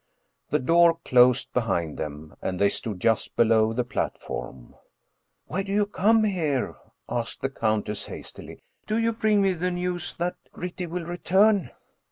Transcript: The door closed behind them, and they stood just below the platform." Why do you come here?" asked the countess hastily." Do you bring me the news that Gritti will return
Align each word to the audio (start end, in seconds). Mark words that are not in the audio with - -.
The 0.49 0.57
door 0.57 0.97
closed 1.05 1.53
behind 1.53 1.95
them, 1.99 2.35
and 2.41 2.57
they 2.59 2.69
stood 2.69 2.99
just 2.99 3.35
below 3.35 3.71
the 3.71 3.83
platform." 3.83 4.73
Why 5.45 5.61
do 5.61 5.71
you 5.71 5.85
come 5.85 6.23
here?" 6.23 6.75
asked 7.07 7.41
the 7.41 7.51
countess 7.51 8.07
hastily." 8.07 8.63
Do 8.87 8.97
you 8.97 9.13
bring 9.13 9.43
me 9.43 9.53
the 9.53 9.69
news 9.69 10.15
that 10.17 10.37
Gritti 10.53 10.87
will 10.87 11.05
return 11.05 11.69